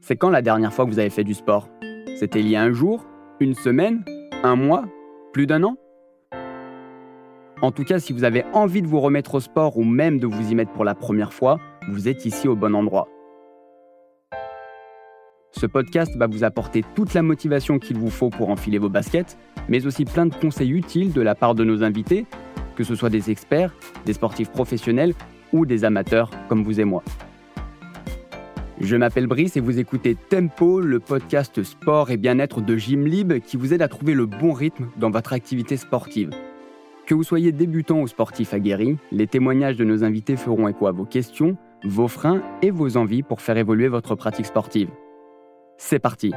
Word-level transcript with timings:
C'est 0.00 0.16
quand 0.16 0.30
la 0.30 0.42
dernière 0.42 0.72
fois 0.72 0.84
que 0.84 0.90
vous 0.90 0.98
avez 0.98 1.10
fait 1.10 1.24
du 1.24 1.34
sport? 1.34 1.68
C'était 2.16 2.40
il 2.40 2.48
y 2.48 2.56
a 2.56 2.62
un 2.62 2.72
jour 2.72 3.06
Une 3.40 3.54
semaine 3.54 4.04
Un 4.42 4.56
mois 4.56 4.84
Plus 5.32 5.46
d'un 5.46 5.62
an? 5.62 5.76
En 7.62 7.72
tout 7.72 7.84
cas, 7.84 7.98
si 7.98 8.12
vous 8.12 8.24
avez 8.24 8.44
envie 8.52 8.82
de 8.82 8.86
vous 8.86 9.00
remettre 9.00 9.36
au 9.36 9.40
sport 9.40 9.78
ou 9.78 9.84
même 9.84 10.18
de 10.18 10.26
vous 10.26 10.50
y 10.50 10.54
mettre 10.54 10.72
pour 10.72 10.84
la 10.84 10.94
première 10.94 11.32
fois, 11.32 11.58
vous 11.88 12.08
êtes 12.08 12.26
ici 12.26 12.48
au 12.48 12.56
bon 12.56 12.74
endroit. 12.74 13.08
Ce 15.52 15.66
podcast 15.66 16.14
va 16.16 16.26
vous 16.26 16.44
apporter 16.44 16.84
toute 16.94 17.14
la 17.14 17.22
motivation 17.22 17.78
qu'il 17.78 17.96
vous 17.96 18.10
faut 18.10 18.28
pour 18.28 18.50
enfiler 18.50 18.78
vos 18.78 18.88
baskets, 18.90 19.38
mais 19.68 19.86
aussi 19.86 20.04
plein 20.04 20.26
de 20.26 20.34
conseils 20.34 20.72
utiles 20.72 21.12
de 21.12 21.22
la 21.22 21.34
part 21.34 21.54
de 21.54 21.64
nos 21.64 21.82
invités, 21.82 22.26
que 22.76 22.84
ce 22.84 22.94
soit 22.96 23.08
des 23.08 23.30
experts, 23.30 23.72
des 24.04 24.12
sportifs 24.12 24.50
professionnels 24.50 25.14
ou 25.52 25.64
des 25.64 25.84
amateurs 25.84 26.28
comme 26.48 26.64
vous 26.64 26.80
et 26.80 26.84
moi. 26.84 27.02
Je 28.84 28.96
m'appelle 28.96 29.26
Brice 29.26 29.56
et 29.56 29.60
vous 29.60 29.78
écoutez 29.78 30.14
Tempo, 30.14 30.78
le 30.78 31.00
podcast 31.00 31.62
sport 31.62 32.10
et 32.10 32.18
bien-être 32.18 32.60
de 32.60 32.76
Gymlib 32.76 33.40
qui 33.40 33.56
vous 33.56 33.72
aide 33.72 33.80
à 33.80 33.88
trouver 33.88 34.12
le 34.12 34.26
bon 34.26 34.52
rythme 34.52 34.88
dans 34.98 35.08
votre 35.08 35.32
activité 35.32 35.78
sportive. 35.78 36.28
Que 37.06 37.14
vous 37.14 37.22
soyez 37.22 37.50
débutant 37.50 38.00
ou 38.00 38.06
sportif 38.06 38.52
aguerri, 38.52 38.98
les 39.10 39.26
témoignages 39.26 39.76
de 39.76 39.84
nos 39.84 40.04
invités 40.04 40.36
feront 40.36 40.68
écho 40.68 40.86
à 40.86 40.92
vos 40.92 41.06
questions, 41.06 41.56
vos 41.82 42.08
freins 42.08 42.42
et 42.60 42.70
vos 42.70 42.98
envies 42.98 43.22
pour 43.22 43.40
faire 43.40 43.56
évoluer 43.56 43.88
votre 43.88 44.16
pratique 44.16 44.46
sportive. 44.46 44.90
C'est 45.78 45.98
parti 45.98 46.34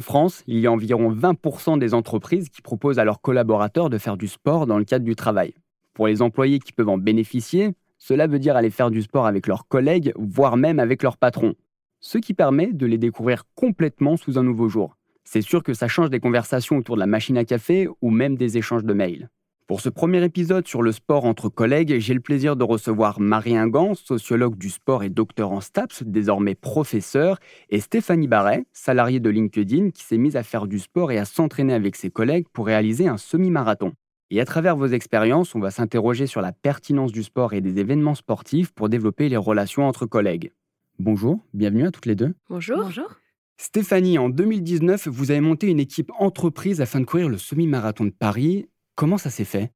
En 0.00 0.02
France, 0.02 0.44
il 0.46 0.58
y 0.58 0.66
a 0.66 0.72
environ 0.72 1.12
20% 1.12 1.78
des 1.78 1.92
entreprises 1.92 2.48
qui 2.48 2.62
proposent 2.62 2.98
à 2.98 3.04
leurs 3.04 3.20
collaborateurs 3.20 3.90
de 3.90 3.98
faire 3.98 4.16
du 4.16 4.28
sport 4.28 4.66
dans 4.66 4.78
le 4.78 4.86
cadre 4.86 5.04
du 5.04 5.14
travail. 5.14 5.52
Pour 5.92 6.06
les 6.06 6.22
employés 6.22 6.58
qui 6.58 6.72
peuvent 6.72 6.88
en 6.88 6.96
bénéficier, 6.96 7.74
cela 7.98 8.26
veut 8.26 8.38
dire 8.38 8.56
aller 8.56 8.70
faire 8.70 8.90
du 8.90 9.02
sport 9.02 9.26
avec 9.26 9.46
leurs 9.46 9.68
collègues, 9.68 10.14
voire 10.16 10.56
même 10.56 10.78
avec 10.78 11.02
leur 11.02 11.18
patron. 11.18 11.54
Ce 12.00 12.16
qui 12.16 12.32
permet 12.32 12.72
de 12.72 12.86
les 12.86 12.96
découvrir 12.96 13.44
complètement 13.54 14.16
sous 14.16 14.38
un 14.38 14.42
nouveau 14.42 14.70
jour. 14.70 14.96
C'est 15.22 15.42
sûr 15.42 15.62
que 15.62 15.74
ça 15.74 15.86
change 15.86 16.08
des 16.08 16.18
conversations 16.18 16.78
autour 16.78 16.94
de 16.94 17.00
la 17.00 17.06
machine 17.06 17.36
à 17.36 17.44
café 17.44 17.86
ou 18.00 18.08
même 18.08 18.38
des 18.38 18.56
échanges 18.56 18.84
de 18.84 18.94
mails. 18.94 19.28
Pour 19.70 19.80
ce 19.80 19.88
premier 19.88 20.24
épisode 20.24 20.66
sur 20.66 20.82
le 20.82 20.90
sport 20.90 21.24
entre 21.24 21.48
collègues, 21.48 22.00
j'ai 22.00 22.12
le 22.12 22.18
plaisir 22.18 22.56
de 22.56 22.64
recevoir 22.64 23.20
Marie 23.20 23.56
Ingan, 23.56 23.94
sociologue 23.94 24.58
du 24.58 24.68
sport 24.68 25.04
et 25.04 25.10
docteur 25.10 25.52
en 25.52 25.60
STAPS, 25.60 26.02
désormais 26.02 26.56
professeur, 26.56 27.38
et 27.68 27.78
Stéphanie 27.78 28.26
Barret, 28.26 28.64
salariée 28.72 29.20
de 29.20 29.30
LinkedIn, 29.30 29.90
qui 29.90 30.02
s'est 30.02 30.18
mise 30.18 30.34
à 30.34 30.42
faire 30.42 30.66
du 30.66 30.80
sport 30.80 31.12
et 31.12 31.18
à 31.18 31.24
s'entraîner 31.24 31.72
avec 31.72 31.94
ses 31.94 32.10
collègues 32.10 32.48
pour 32.52 32.66
réaliser 32.66 33.06
un 33.06 33.16
semi-marathon. 33.16 33.92
Et 34.30 34.40
à 34.40 34.44
travers 34.44 34.74
vos 34.74 34.88
expériences, 34.88 35.54
on 35.54 35.60
va 35.60 35.70
s'interroger 35.70 36.26
sur 36.26 36.40
la 36.40 36.50
pertinence 36.50 37.12
du 37.12 37.22
sport 37.22 37.52
et 37.52 37.60
des 37.60 37.78
événements 37.78 38.16
sportifs 38.16 38.72
pour 38.72 38.88
développer 38.88 39.28
les 39.28 39.36
relations 39.36 39.86
entre 39.86 40.04
collègues. 40.04 40.50
Bonjour, 40.98 41.46
bienvenue 41.54 41.86
à 41.86 41.92
toutes 41.92 42.06
les 42.06 42.16
deux. 42.16 42.34
Bonjour. 42.48 42.78
Bonjour. 42.78 43.20
Stéphanie, 43.56 44.18
en 44.18 44.30
2019, 44.30 45.06
vous 45.06 45.30
avez 45.30 45.40
monté 45.40 45.68
une 45.68 45.78
équipe 45.78 46.10
entreprise 46.18 46.80
afin 46.80 46.98
de 46.98 47.04
courir 47.04 47.28
le 47.28 47.38
semi-marathon 47.38 48.06
de 48.06 48.10
Paris 48.10 48.66
Comment 49.00 49.16
ça 49.16 49.30
s'est 49.30 49.46
fait? 49.46 49.72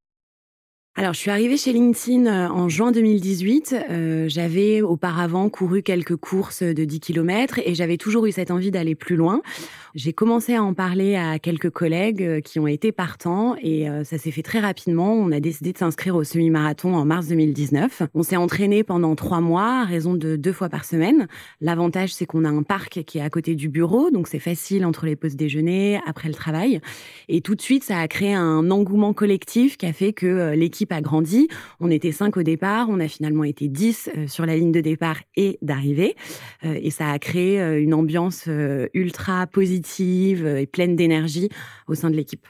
Alors, 0.96 1.12
je 1.12 1.18
suis 1.18 1.30
arrivée 1.32 1.56
chez 1.56 1.72
LinkedIn 1.72 2.26
euh, 2.26 2.48
en 2.48 2.68
juin 2.68 2.92
2018. 2.92 3.74
Euh, 3.90 4.26
j'avais 4.28 4.80
auparavant 4.80 5.48
couru 5.48 5.82
quelques 5.82 6.14
courses 6.14 6.62
de 6.62 6.84
10 6.84 7.00
km 7.00 7.58
et 7.64 7.74
j'avais 7.74 7.96
toujours 7.96 8.26
eu 8.26 8.32
cette 8.32 8.52
envie 8.52 8.70
d'aller 8.70 8.94
plus 8.94 9.16
loin. 9.16 9.42
J'ai 9.96 10.12
commencé 10.12 10.54
à 10.54 10.62
en 10.62 10.72
parler 10.72 11.16
à 11.16 11.40
quelques 11.40 11.70
collègues 11.70 12.22
euh, 12.22 12.40
qui 12.40 12.60
ont 12.60 12.68
été 12.68 12.92
partants 12.92 13.56
et 13.60 13.88
ça 14.04 14.18
s'est 14.18 14.30
fait 14.30 14.42
très 14.42 14.60
rapidement. 14.60 15.14
On 15.14 15.32
a 15.32 15.40
décidé 15.40 15.72
de 15.72 15.78
s'inscrire 15.78 16.14
au 16.14 16.22
semi-marathon 16.22 16.94
en 16.94 17.04
mars 17.04 17.26
2019. 17.26 18.02
On 18.14 18.22
s'est 18.22 18.36
entraîné 18.36 18.84
pendant 18.84 19.16
trois 19.16 19.40
mois 19.40 19.80
à 19.80 19.84
raison 19.84 20.14
de 20.14 20.36
deux 20.36 20.52
fois 20.52 20.68
par 20.68 20.84
semaine. 20.84 21.26
L'avantage, 21.60 22.14
c'est 22.14 22.26
qu'on 22.26 22.44
a 22.44 22.48
un 22.48 22.62
parc 22.62 23.02
qui 23.04 23.18
est 23.18 23.22
à 23.22 23.30
côté 23.30 23.56
du 23.56 23.68
bureau, 23.68 24.10
donc 24.10 24.28
c'est 24.28 24.38
facile 24.38 24.84
entre 24.86 25.06
les 25.06 25.16
pauses 25.16 25.34
déjeuner, 25.34 25.98
après 26.06 26.28
le 26.28 26.34
travail. 26.34 26.80
Et 27.28 27.40
tout 27.40 27.56
de 27.56 27.62
suite, 27.62 27.82
ça 27.82 27.98
a 27.98 28.06
créé 28.06 28.34
un 28.34 28.70
engouement 28.70 29.12
collectif 29.12 29.76
qui 29.76 29.86
a 29.86 29.92
fait 29.92 30.12
que 30.12 30.52
l'équipe 30.54 30.83
a 30.92 31.00
grandi. 31.00 31.48
On 31.80 31.90
était 31.90 32.12
cinq 32.12 32.36
au 32.36 32.42
départ, 32.42 32.88
on 32.90 33.00
a 33.00 33.08
finalement 33.08 33.44
été 33.44 33.68
dix 33.68 34.10
euh, 34.16 34.26
sur 34.26 34.46
la 34.46 34.56
ligne 34.56 34.72
de 34.72 34.80
départ 34.80 35.20
et 35.36 35.58
d'arrivée. 35.62 36.16
Euh, 36.64 36.78
et 36.80 36.90
ça 36.90 37.10
a 37.10 37.18
créé 37.18 37.60
euh, 37.60 37.80
une 37.80 37.94
ambiance 37.94 38.48
ultra 38.92 39.46
positive 39.46 40.46
et 40.46 40.66
pleine 40.66 40.96
d'énergie 40.96 41.48
au 41.88 41.94
sein 41.94 42.10
de 42.10 42.16
l'équipe. 42.16 42.46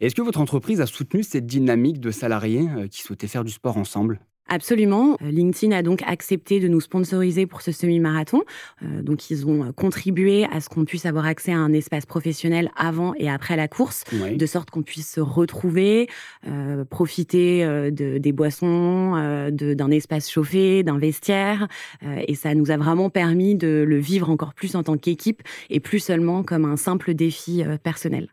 Est-ce 0.00 0.14
que 0.14 0.22
votre 0.22 0.40
entreprise 0.40 0.80
a 0.80 0.86
soutenu 0.86 1.22
cette 1.22 1.46
dynamique 1.46 2.00
de 2.00 2.10
salariés 2.10 2.66
qui 2.90 3.02
souhaitaient 3.02 3.26
faire 3.26 3.44
du 3.44 3.50
sport 3.50 3.76
ensemble? 3.76 4.20
Absolument. 4.48 5.18
Euh, 5.22 5.30
LinkedIn 5.30 5.76
a 5.76 5.82
donc 5.82 6.02
accepté 6.06 6.58
de 6.58 6.68
nous 6.68 6.80
sponsoriser 6.80 7.46
pour 7.46 7.60
ce 7.60 7.70
semi-marathon. 7.70 8.42
Euh, 8.82 9.02
donc, 9.02 9.30
ils 9.30 9.46
ont 9.46 9.72
contribué 9.72 10.46
à 10.50 10.60
ce 10.60 10.70
qu'on 10.70 10.86
puisse 10.86 11.04
avoir 11.04 11.26
accès 11.26 11.52
à 11.52 11.58
un 11.58 11.72
espace 11.74 12.06
professionnel 12.06 12.70
avant 12.76 13.14
et 13.16 13.28
après 13.28 13.56
la 13.56 13.68
course, 13.68 14.04
de 14.12 14.46
sorte 14.46 14.70
qu'on 14.70 14.82
puisse 14.82 15.12
se 15.12 15.20
retrouver, 15.20 16.08
euh, 16.46 16.84
profiter 16.84 17.64
de, 17.90 18.18
des 18.18 18.32
boissons, 18.32 19.48
d'un 19.50 19.90
espace 19.90 20.30
chauffé, 20.30 20.82
d'un 20.82 20.98
vestiaire. 20.98 21.68
et 22.02 22.34
ça 22.34 22.54
nous 22.54 22.70
a 22.70 22.76
vraiment 22.76 23.10
permis 23.10 23.54
de 23.54 23.84
le 23.86 23.98
vivre 23.98 24.30
encore 24.30 24.54
plus 24.54 24.74
en 24.74 24.82
tant 24.82 24.96
qu'équipe 24.96 25.42
et 25.68 25.80
plus 25.80 25.98
seulement 25.98 26.42
comme 26.42 26.64
un 26.64 26.76
simple 26.76 27.14
défi 27.14 27.62
personnel. 27.82 28.28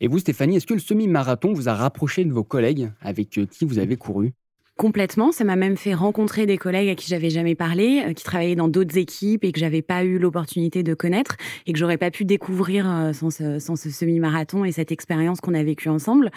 Et 0.00 0.08
vous, 0.08 0.18
Stéphanie, 0.18 0.56
est-ce 0.56 0.66
que 0.66 0.74
le 0.74 0.80
semi-marathon 0.80 1.52
vous 1.52 1.68
a 1.68 1.74
rapproché 1.74 2.24
de 2.24 2.32
vos 2.32 2.44
collègues 2.44 2.90
avec 3.00 3.30
qui 3.30 3.64
vous 3.64 3.78
avez 3.78 3.96
couru? 3.96 4.34
Complètement. 4.80 5.30
Ça 5.30 5.44
m'a 5.44 5.56
même 5.56 5.76
fait 5.76 5.92
rencontrer 5.92 6.46
des 6.46 6.56
collègues 6.56 6.88
à 6.88 6.94
qui 6.94 7.06
j'avais 7.06 7.28
jamais 7.28 7.54
parlé, 7.54 8.02
euh, 8.02 8.14
qui 8.14 8.24
travaillaient 8.24 8.54
dans 8.56 8.66
d'autres 8.66 8.96
équipes 8.96 9.44
et 9.44 9.52
que 9.52 9.60
j'avais 9.60 9.82
pas 9.82 10.04
eu 10.04 10.18
l'opportunité 10.18 10.82
de 10.82 10.94
connaître 10.94 11.36
et 11.66 11.74
que 11.74 11.78
j'aurais 11.78 11.98
pas 11.98 12.10
pu 12.10 12.24
découvrir 12.24 12.90
euh, 12.90 13.12
sans 13.12 13.28
ce, 13.28 13.90
semi-marathon 13.90 14.64
et 14.64 14.72
cette 14.72 14.90
expérience 14.90 15.42
qu'on 15.42 15.52
a 15.52 15.62
vécue 15.62 15.90
ensemble. 15.90 16.30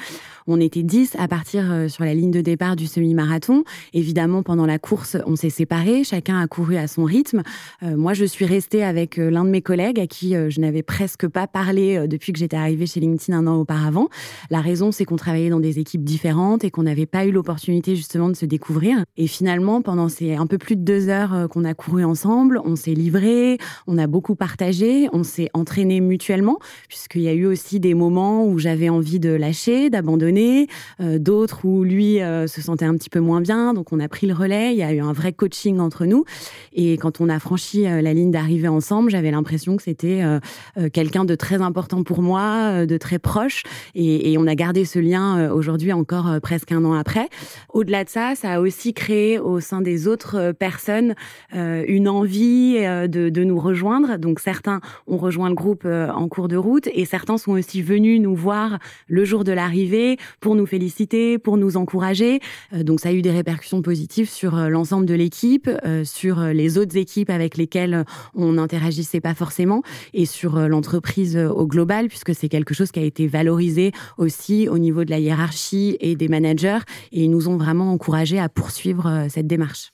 On 0.45 0.59
était 0.59 0.83
dix 0.83 1.15
à 1.17 1.29
partir 1.29 1.71
euh, 1.71 1.87
sur 1.87 2.03
la 2.03 2.13
ligne 2.13 2.31
de 2.31 2.41
départ 2.41 2.75
du 2.75 2.85
semi-marathon. 2.85 3.63
Évidemment, 3.93 4.43
pendant 4.43 4.65
la 4.65 4.77
course, 4.77 5.15
on 5.25 5.37
s'est 5.37 5.49
séparés. 5.49 6.03
Chacun 6.03 6.37
a 6.37 6.47
couru 6.47 6.75
à 6.75 6.87
son 6.87 7.05
rythme. 7.05 7.43
moi, 7.81 8.13
je 8.13 8.25
suis 8.25 8.43
restée 8.43 8.83
avec 8.83 9.15
l'un 9.15 9.45
de 9.45 9.51
mes 9.51 9.61
collègues 9.61 10.01
à 10.01 10.07
qui 10.07 10.33
je 10.33 10.59
n'avais 10.59 10.83
presque 10.83 11.29
pas 11.29 11.47
parlé 11.47 12.09
depuis 12.09 12.33
que 12.33 12.39
j'étais 12.39 12.57
arrivée 12.57 12.87
chez 12.87 12.99
LinkedIn 12.99 13.37
un 13.37 13.47
an 13.47 13.55
auparavant. 13.55 14.09
La 14.49 14.59
raison, 14.59 14.91
c'est 14.91 15.05
qu'on 15.05 15.15
travaillait 15.15 15.49
dans 15.49 15.61
des 15.61 15.79
équipes 15.79 16.03
différentes 16.03 16.65
et 16.65 16.71
qu'on 16.71 16.83
n'avait 16.83 17.05
pas 17.05 17.25
eu 17.25 17.31
l'opportunité 17.31 17.95
justement 17.95 18.32
se 18.35 18.45
découvrir. 18.45 19.03
Et 19.17 19.27
finalement, 19.27 19.81
pendant 19.81 20.09
ces 20.09 20.35
un 20.35 20.47
peu 20.47 20.57
plus 20.57 20.75
de 20.75 20.81
deux 20.81 21.09
heures 21.09 21.33
euh, 21.33 21.47
qu'on 21.47 21.63
a 21.65 21.73
couru 21.73 22.03
ensemble, 22.03 22.59
on 22.63 22.75
s'est 22.75 22.93
livré, 22.93 23.57
on 23.87 23.97
a 23.97 24.07
beaucoup 24.07 24.35
partagé, 24.35 25.09
on 25.13 25.23
s'est 25.23 25.49
entraîné 25.53 26.01
mutuellement, 26.01 26.59
puisqu'il 26.87 27.21
y 27.21 27.27
a 27.27 27.33
eu 27.33 27.45
aussi 27.45 27.79
des 27.79 27.93
moments 27.93 28.45
où 28.45 28.59
j'avais 28.59 28.89
envie 28.89 29.19
de 29.19 29.29
lâcher, 29.29 29.89
d'abandonner, 29.89 30.67
euh, 30.99 31.19
d'autres 31.19 31.65
où 31.65 31.83
lui 31.83 32.21
euh, 32.21 32.47
se 32.47 32.61
sentait 32.61 32.85
un 32.85 32.95
petit 32.95 33.09
peu 33.09 33.19
moins 33.19 33.41
bien, 33.41 33.73
donc 33.73 33.91
on 33.91 33.99
a 33.99 34.07
pris 34.07 34.27
le 34.27 34.33
relais, 34.33 34.73
il 34.73 34.77
y 34.77 34.83
a 34.83 34.93
eu 34.93 34.99
un 34.99 35.13
vrai 35.13 35.33
coaching 35.33 35.79
entre 35.79 36.05
nous. 36.05 36.25
Et 36.73 36.97
quand 36.97 37.21
on 37.21 37.29
a 37.29 37.39
franchi 37.39 37.83
la 37.83 38.13
ligne 38.13 38.31
d'arrivée 38.31 38.67
ensemble, 38.67 39.11
j'avais 39.11 39.31
l'impression 39.31 39.77
que 39.77 39.83
c'était 39.83 40.23
quelqu'un 40.91 41.25
de 41.25 41.35
très 41.35 41.61
important 41.61 42.03
pour 42.03 42.21
moi, 42.21 42.85
de 42.85 42.97
très 42.97 43.19
proche, 43.19 43.63
et, 43.95 44.31
et 44.31 44.37
on 44.37 44.47
a 44.47 44.55
gardé 44.55 44.85
ce 44.85 44.99
lien 44.99 45.51
aujourd'hui 45.51 45.93
encore 45.93 46.39
presque 46.41 46.71
un 46.71 46.83
an 46.85 46.93
après. 46.93 47.29
Au-delà 47.69 48.03
de 48.03 48.09
ça, 48.13 48.35
ça, 48.35 48.51
a 48.51 48.59
aussi 48.59 48.93
créé 48.93 49.39
au 49.39 49.59
sein 49.59 49.81
des 49.81 50.07
autres 50.07 50.35
euh, 50.35 50.53
personnes 50.53 51.15
euh, 51.55 51.83
une 51.87 52.07
envie 52.07 52.75
euh, 52.77 53.07
de, 53.07 53.43
nous 53.43 53.59
rejoindre. 53.59 54.19
Donc 54.19 54.39
certains 54.39 54.81
ont 55.07 55.17
rejoint 55.17 55.49
le 55.49 55.55
groupe 55.55 55.85
en 55.85 56.27
cours 56.27 56.47
de 56.47 56.55
route 56.55 56.87
et 56.93 57.05
certains 57.05 57.37
sont 57.37 57.53
aussi 57.53 57.81
venus 57.81 58.21
nous 58.21 58.35
voir 58.35 58.77
le 59.07 59.25
jour 59.25 59.43
de 59.43 59.51
l'arrivée 59.51 60.17
pour 60.39 60.53
nous 60.55 60.67
féliciter, 60.67 61.39
pour 61.39 61.57
nous 61.57 61.75
encourager. 61.75 62.39
donc 62.71 62.99
ça 62.99 63.09
a 63.09 63.11
eu 63.11 63.21
des 63.21 63.31
répercussions 63.31 63.81
positives 63.81 64.29
sur 64.29 64.55
l'ensemble 64.55 65.05
de 65.05 65.13
l'équipe, 65.13 65.69
sur 66.05 66.39
les 66.41 66.77
autres 66.77 66.95
équipes 66.95 67.29
avec 67.29 67.57
lesquelles 67.57 68.05
on 68.33 68.53
n'interagissait 68.53 69.19
pas 69.19 69.33
forcément 69.33 69.81
et 70.13 70.25
sur 70.25 70.57
l'entreprise 70.69 71.37
au 71.37 71.67
global 71.67 72.07
puisque 72.07 72.33
c'est 72.33 72.49
quelque 72.49 72.73
chose 72.73 72.91
qui 72.91 72.99
a 72.99 73.03
été 73.03 73.27
valorisé 73.27 73.91
aussi 74.17 74.69
au 74.69 74.77
niveau 74.77 75.03
de 75.03 75.09
la 75.09 75.19
hiérarchie 75.19 75.97
et 75.99 76.15
des 76.15 76.29
managers 76.29 76.79
et 77.11 77.23
ils 77.23 77.31
nous 77.31 77.49
ont 77.49 77.57
vraiment 77.57 77.91
encouragés 77.91 78.02
à 78.11 78.49
poursuivre 78.49 79.07
euh, 79.07 79.27
cette 79.29 79.47
démarche. 79.47 79.91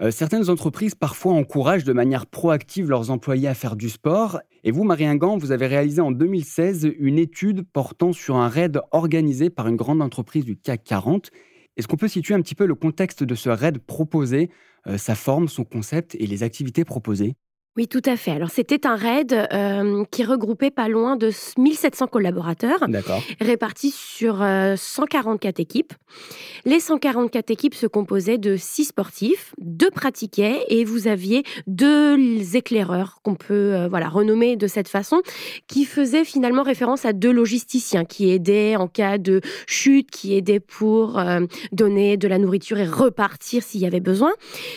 Euh, 0.00 0.10
certaines 0.10 0.48
entreprises 0.48 0.94
parfois 0.94 1.32
encouragent 1.32 1.84
de 1.84 1.92
manière 1.92 2.26
proactive 2.26 2.88
leurs 2.88 3.10
employés 3.10 3.48
à 3.48 3.54
faire 3.54 3.74
du 3.74 3.88
sport. 3.88 4.40
Et 4.62 4.70
vous, 4.70 4.84
Marie 4.84 5.06
Ingan, 5.06 5.38
vous 5.38 5.50
avez 5.50 5.66
réalisé 5.66 6.00
en 6.00 6.12
2016 6.12 6.90
une 6.98 7.18
étude 7.18 7.64
portant 7.72 8.12
sur 8.12 8.36
un 8.36 8.48
raid 8.48 8.80
organisé 8.92 9.50
par 9.50 9.66
une 9.66 9.76
grande 9.76 10.02
entreprise 10.02 10.44
du 10.44 10.56
CAC 10.56 10.84
40. 10.84 11.30
Est-ce 11.76 11.88
qu'on 11.88 11.96
peut 11.96 12.08
situer 12.08 12.34
un 12.34 12.42
petit 12.42 12.54
peu 12.54 12.66
le 12.66 12.74
contexte 12.74 13.24
de 13.24 13.34
ce 13.34 13.48
raid 13.48 13.78
proposé, 13.78 14.50
euh, 14.86 14.98
sa 14.98 15.14
forme, 15.14 15.48
son 15.48 15.64
concept 15.64 16.14
et 16.16 16.26
les 16.26 16.42
activités 16.42 16.84
proposées? 16.84 17.34
Oui, 17.78 17.86
tout 17.86 18.02
à 18.06 18.16
fait. 18.16 18.32
Alors, 18.32 18.50
c'était 18.50 18.88
un 18.88 18.96
raid 18.96 19.32
euh, 19.32 20.02
qui 20.10 20.24
regroupait 20.24 20.72
pas 20.72 20.88
loin 20.88 21.14
de 21.14 21.30
1700 21.58 22.08
collaborateurs, 22.08 22.84
répartis 23.40 23.92
sur 23.92 24.44
144 24.74 25.60
euh, 25.60 25.62
équipes. 25.62 25.92
Les 26.64 26.80
144 26.80 27.52
équipes 27.52 27.76
se 27.76 27.86
composaient 27.86 28.36
de 28.36 28.56
6 28.56 28.86
sportifs, 28.86 29.54
2 29.60 29.90
pratiquaient 29.90 30.64
et 30.66 30.84
vous 30.84 31.06
aviez 31.06 31.44
deux 31.68 32.56
éclaireurs 32.56 33.20
qu'on 33.22 33.36
peut 33.36 33.54
euh, 33.54 33.88
voilà 33.88 34.08
renommer 34.08 34.56
de 34.56 34.66
cette 34.66 34.88
façon, 34.88 35.22
qui 35.68 35.84
faisaient 35.84 36.24
finalement 36.24 36.64
référence 36.64 37.04
à 37.04 37.12
deux 37.12 37.30
logisticiens 37.30 38.04
qui 38.04 38.30
aidaient 38.30 38.74
en 38.74 38.88
cas 38.88 39.18
de 39.18 39.40
chute, 39.68 40.10
qui 40.10 40.34
aidaient 40.34 40.58
pour 40.58 41.22
donner 41.70 42.16
de 42.16 42.26
la 42.26 42.38
nourriture 42.38 42.78
et 42.78 42.86
repartir 42.88 43.62
s'il 43.62 43.82
y 43.82 43.86
avait 43.86 44.00
besoin. 44.00 44.32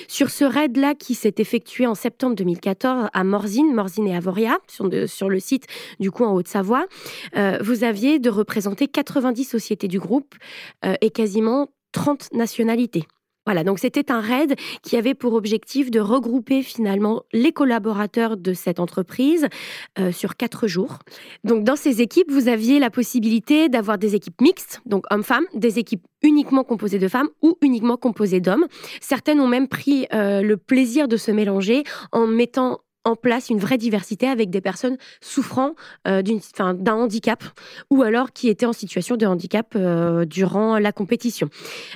Sur 0.08 0.30
ce 0.30 0.46
raid-là 0.46 0.94
qui 0.94 1.16
s'est 1.16 1.34
effectué 1.40 1.88
en 1.88 1.96
septembre 1.96 2.36
2014, 2.36 2.91
à 3.14 3.24
Morzine, 3.24 3.74
Morzine 3.74 4.08
et 4.08 4.16
Avoria, 4.16 4.58
sur, 4.68 5.30
le 5.30 5.40
site 5.40 5.68
du 6.00 6.12
coup 6.12 6.24
en 6.24 6.34
Haute-Savoie, 6.34 6.86
euh, 7.38 7.58
vous 7.62 7.84
aviez 7.84 8.20
de 8.20 8.30
représenter 8.30 8.88
90 8.88 9.44
sociétés 9.44 9.88
du 9.88 10.00
groupe 10.00 10.36
euh, 10.86 10.96
et 11.02 11.10
quasiment 11.10 11.70
30 11.92 12.34
nationalités. 12.34 13.06
Voilà, 13.46 13.64
donc 13.64 13.80
c'était 13.80 14.12
un 14.12 14.22
raid 14.22 14.56
qui 14.84 14.98
avait 14.98 15.16
pour 15.16 15.34
objectif 15.34 15.90
de 15.90 16.00
regrouper 16.00 16.62
finalement 16.62 17.24
les 17.34 17.52
collaborateurs 17.52 18.38
de 18.38 18.54
cette 18.54 18.80
entreprise 18.80 19.48
euh, 19.98 20.12
sur 20.12 20.36
quatre 20.36 20.68
jours. 20.68 21.00
Donc 21.44 21.64
dans 21.64 21.76
ces 21.76 22.02
équipes, 22.02 22.32
vous 22.32 22.48
aviez 22.48 22.78
la 22.78 22.92
possibilité 22.92 23.68
d'avoir 23.68 23.98
des 23.98 24.14
équipes 24.14 24.40
mixtes, 24.42 24.82
donc 24.86 25.06
hommes-femmes, 25.10 25.46
des 25.56 25.80
équipes 25.80 26.06
uniquement 26.22 26.64
composées 26.64 27.00
de 27.00 27.08
femmes 27.08 27.30
ou 27.42 27.58
uniquement 27.62 27.98
composées 27.98 28.42
d'hommes. 28.42 28.68
Certaines 29.00 29.40
ont 29.40 29.48
même 29.48 29.68
pris 29.68 30.06
euh, 30.14 30.42
le 30.44 30.58
plaisir 30.58 31.08
de 31.08 31.18
se 31.18 31.32
mélanger 31.32 31.84
en 32.12 32.28
mettant 32.28 32.82
en 33.04 33.16
place 33.16 33.50
une 33.50 33.60
vraie 33.60 33.78
diversité 33.78 34.28
avec 34.28 34.50
des 34.50 34.62
personnes 34.62 34.98
souffrant 35.22 35.76
euh, 36.08 36.22
d'un 36.22 36.94
handicap 36.94 37.44
ou 37.90 38.04
alors 38.04 38.32
qui 38.32 38.50
étaient 38.50 38.66
en 38.66 38.74
situation 38.74 39.18
de 39.18 39.26
handicap 39.26 39.74
euh, 39.76 40.26
durant 40.26 40.78
la 40.78 40.92
compétition. 40.92 41.50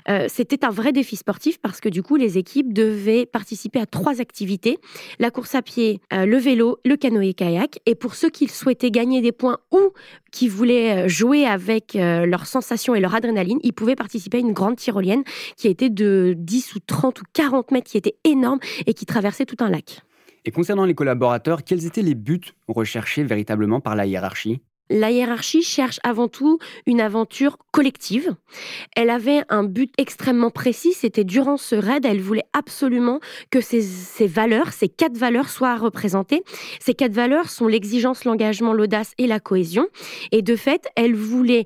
Euh, 0.10 0.26
c'était 0.30 0.66
un 0.66 0.72
vrai 0.72 0.92
défi 0.92 1.16
sportif 1.16 1.60
parce 1.60 1.80
que 1.80 1.90
du 1.90 2.02
coup 2.02 2.16
les 2.16 2.38
équipes 2.38 2.74
devaient 2.74 3.26
participer 3.26 3.80
à 3.80 3.86
trois 3.86 4.20
activités 4.22 4.80
la 5.20 5.32
course 5.32 5.56
à 5.56 5.62
pied, 5.62 6.00
le 6.12 6.38
vélo, 6.38 6.80
le 6.86 6.96
canoë-kayak. 6.96 7.80
Et 7.86 7.96
pour 7.96 8.16
ceux 8.16 8.30
qui 8.30 8.48
souhaitaient 8.48 8.92
gagner 8.92 9.22
des 9.22 9.32
points 9.32 9.60
ou 9.72 9.92
qui 10.32 10.48
voulaient 10.48 11.08
jouer 11.08 11.46
avec 11.46 11.94
leurs 11.94 12.46
sensations 12.46 12.96
et 12.96 13.00
leur 13.00 13.16
adrénaline, 13.16 13.60
ils 13.64 13.74
pouvaient 13.74 13.96
participer 13.96 14.38
à 14.38 14.40
une 14.42 14.54
grande 14.54 14.78
tyrolienne 14.78 15.24
qui 15.58 15.68
était 15.68 15.90
de 15.90 16.34
10 16.38 16.76
ou 16.76 16.80
30 16.86 17.22
ou 17.22 17.24
40 17.34 17.72
mètres, 17.72 17.90
qui 17.90 17.98
était 17.98 18.18
énorme 18.24 18.60
et 18.86 18.94
qui 18.94 19.06
traversait 19.06 19.46
tout 19.46 19.58
un 19.60 19.70
lac. 19.70 20.02
Et 20.46 20.52
concernant 20.52 20.86
les 20.86 20.94
collaborateurs, 20.94 21.64
quels 21.64 21.86
étaient 21.86 22.04
les 22.04 22.16
buts 22.16 22.54
recherchés 22.68 23.24
véritablement 23.24 23.82
par 23.82 23.96
la 23.96 24.06
hiérarchie? 24.06 24.62
La 24.92 25.10
hiérarchie 25.10 25.64
cherche 25.64 26.00
avant 26.04 26.28
tout 26.28 26.60
une 26.86 27.02
aventure 27.02 27.58
collective. 27.72 28.36
Elle 28.96 29.10
avait 29.10 29.42
un 29.50 29.64
but 29.64 29.92
extrêmement 29.98 30.52
précis, 30.52 30.94
c'était 30.94 31.24
durant 31.24 31.58
ce 31.58 31.74
raid, 31.74 32.06
elle 32.06 32.22
voulait 32.22 32.46
absolument 32.54 33.20
que 33.50 33.62
ces, 33.62 34.28
valeurs, 34.28 34.74
ces 34.74 34.88
quatre 34.88 35.18
valeurs 35.18 35.50
soient 35.50 35.76
représentées. 35.78 36.44
Ces 36.80 36.94
quatre 36.94 37.14
valeurs 37.14 37.50
sont 37.50 37.66
l'exigence, 37.66 38.26
l'engagement, 38.26 38.74
l'audace 38.74 39.14
et 39.18 39.26
la 39.26 39.40
cohésion. 39.40 39.88
Et 40.32 40.44
de 40.44 40.56
fait, 40.56 40.88
elle 40.96 41.16
voulait 41.16 41.66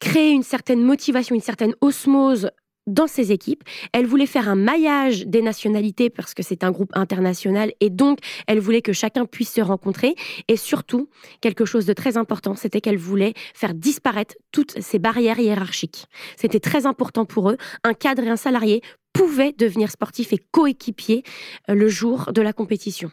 créer 0.00 0.30
une 0.30 0.42
certaine 0.42 0.82
motivation, 0.82 1.34
une 1.34 1.42
certaine 1.42 1.74
osmose 1.82 2.50
dans 2.88 3.06
ses 3.06 3.32
équipes. 3.32 3.62
Elle 3.92 4.06
voulait 4.06 4.26
faire 4.26 4.48
un 4.48 4.54
maillage 4.54 5.26
des 5.26 5.42
nationalités 5.42 6.10
parce 6.10 6.34
que 6.34 6.42
c'est 6.42 6.64
un 6.64 6.70
groupe 6.70 6.90
international 6.94 7.72
et 7.80 7.90
donc 7.90 8.18
elle 8.46 8.60
voulait 8.60 8.82
que 8.82 8.92
chacun 8.92 9.26
puisse 9.26 9.52
se 9.52 9.60
rencontrer. 9.60 10.14
Et 10.48 10.56
surtout, 10.56 11.08
quelque 11.40 11.64
chose 11.64 11.86
de 11.86 11.92
très 11.92 12.16
important, 12.16 12.54
c'était 12.54 12.80
qu'elle 12.80 12.98
voulait 12.98 13.34
faire 13.54 13.74
disparaître 13.74 14.34
toutes 14.52 14.80
ces 14.80 14.98
barrières 14.98 15.38
hiérarchiques. 15.38 16.06
C'était 16.36 16.60
très 16.60 16.86
important 16.86 17.24
pour 17.24 17.50
eux. 17.50 17.56
Un 17.84 17.94
cadre 17.94 18.24
et 18.24 18.28
un 18.28 18.36
salarié 18.36 18.82
pouvaient 19.12 19.54
devenir 19.56 19.90
sportifs 19.90 20.32
et 20.32 20.38
coéquipiers 20.50 21.22
euh, 21.68 21.74
le 21.74 21.88
jour 21.88 22.32
de 22.32 22.42
la 22.42 22.52
compétition. 22.52 23.10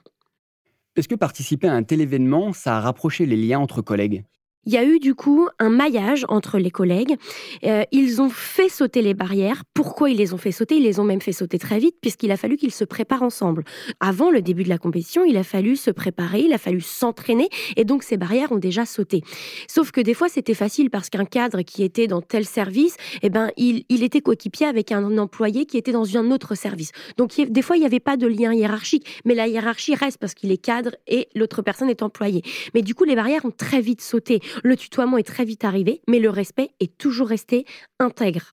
Est-ce 0.95 1.07
que 1.07 1.15
participer 1.15 1.67
à 1.67 1.73
un 1.73 1.83
tel 1.83 1.99
événement, 1.99 2.53
ça 2.53 2.77
a 2.77 2.79
rapproché 2.79 3.25
les 3.25 3.35
liens 3.35 3.59
entre 3.59 3.81
collègues? 3.81 4.23
Il 4.65 4.73
y 4.73 4.77
a 4.77 4.83
eu 4.83 4.99
du 4.99 5.15
coup 5.15 5.47
un 5.59 5.69
maillage 5.69 6.25
entre 6.29 6.57
les 6.57 6.71
collègues. 6.71 7.15
Euh, 7.63 7.83
ils 7.91 8.21
ont 8.21 8.29
fait 8.29 8.69
sauter 8.69 9.01
les 9.01 9.13
barrières. 9.13 9.63
Pourquoi 9.73 10.09
ils 10.09 10.17
les 10.17 10.33
ont 10.33 10.37
fait 10.37 10.51
sauter? 10.51 10.77
Ils 10.77 10.83
les 10.83 10.99
ont 10.99 11.03
même 11.03 11.21
fait 11.21 11.31
sauter 11.31 11.59
très 11.59 11.79
vite 11.79 11.95
puisqu'il 12.01 12.31
a 12.31 12.37
fallu 12.37 12.57
qu'ils 12.57 12.71
se 12.71 12.83
préparent 12.83 13.23
ensemble. 13.23 13.63
Avant 13.99 14.31
le 14.31 14.41
début 14.41 14.63
de 14.63 14.69
la 14.69 14.77
compétition, 14.77 15.23
il 15.25 15.37
a 15.37 15.43
fallu 15.43 15.75
se 15.75 15.91
préparer, 15.91 16.41
il 16.41 16.53
a 16.53 16.57
fallu 16.57 16.81
s'entraîner 16.81 17.49
et 17.75 17.85
donc 17.85 18.03
ces 18.03 18.17
barrières 18.17 18.51
ont 18.51 18.57
déjà 18.57 18.85
sauté. 18.85 19.21
Sauf 19.67 19.91
que 19.91 20.01
des 20.01 20.13
fois 20.13 20.29
c'était 20.29 20.53
facile 20.53 20.89
parce 20.89 21.09
qu'un 21.09 21.25
cadre 21.25 21.61
qui 21.61 21.83
était 21.83 22.07
dans 22.07 22.21
tel 22.21 22.45
service, 22.45 22.95
eh 23.21 23.29
ben 23.29 23.51
il, 23.57 23.85
il 23.89 24.03
était 24.03 24.21
coéquipier 24.21 24.67
avec 24.67 24.91
un 24.91 25.17
employé 25.17 25.65
qui 25.65 25.77
était 25.77 25.91
dans 25.91 26.17
un 26.17 26.31
autre 26.31 26.55
service. 26.55 26.91
Donc 27.17 27.33
des 27.35 27.61
fois 27.61 27.77
il 27.77 27.81
n'y 27.81 27.85
avait 27.85 27.99
pas 27.99 28.17
de 28.17 28.27
lien 28.27 28.53
hiérarchique, 28.53 29.21
mais 29.25 29.35
la 29.35 29.47
hiérarchie 29.47 29.95
reste 29.95 30.17
parce 30.17 30.33
qu'il 30.33 30.51
est 30.51 30.57
cadre 30.57 30.91
et 31.07 31.27
l'autre 31.35 31.61
personne 31.61 31.89
est 31.89 32.01
employée. 32.01 32.41
Mais 32.73 32.81
du 32.81 32.95
coup 32.95 33.03
les 33.03 33.15
barrières 33.15 33.45
ont 33.45 33.51
très 33.51 33.81
vite 33.81 34.01
sauté. 34.01 34.39
Le 34.63 34.75
tutoiement 34.75 35.17
est 35.17 35.23
très 35.23 35.45
vite 35.45 35.63
arrivé, 35.63 36.01
mais 36.07 36.19
le 36.19 36.29
respect 36.29 36.69
est 36.79 36.97
toujours 36.97 37.27
resté 37.27 37.65
intègre. 37.99 38.51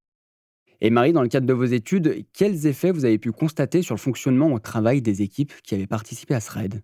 Et 0.80 0.90
Marie, 0.90 1.12
dans 1.12 1.22
le 1.22 1.28
cadre 1.28 1.46
de 1.46 1.52
vos 1.52 1.64
études, 1.64 2.24
quels 2.32 2.66
effets 2.66 2.90
vous 2.90 3.04
avez 3.04 3.18
pu 3.18 3.30
constater 3.30 3.82
sur 3.82 3.94
le 3.94 4.00
fonctionnement 4.00 4.52
au 4.52 4.58
travail 4.58 5.00
des 5.00 5.22
équipes 5.22 5.52
qui 5.62 5.76
avaient 5.76 5.86
participé 5.86 6.34
à 6.34 6.40
ce 6.40 6.50
raid? 6.50 6.82